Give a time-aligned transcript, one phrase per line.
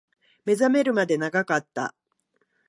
[0.45, 1.93] 目覚めるまで長かった